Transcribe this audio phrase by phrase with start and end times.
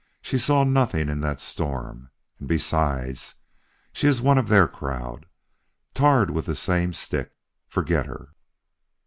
[0.23, 2.09] "She saw nothing in that storm.
[2.39, 3.35] And, besides,
[3.93, 5.27] she is one of their crowd
[5.93, 7.31] tarred with the same stick.
[7.67, 8.29] Forget her."